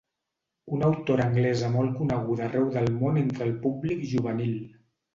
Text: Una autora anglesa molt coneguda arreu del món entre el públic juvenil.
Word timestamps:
Una 0.77 0.87
autora 0.91 1.27
anglesa 1.33 1.69
molt 1.75 1.95
coneguda 1.99 2.49
arreu 2.49 2.67
del 2.79 2.93
món 3.05 3.23
entre 3.25 3.49
el 3.49 3.57
públic 3.69 4.07
juvenil. 4.17 4.61